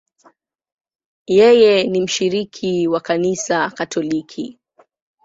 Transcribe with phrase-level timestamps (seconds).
[1.27, 4.59] Yeye ni mshiriki wa Kanisa Katoliki.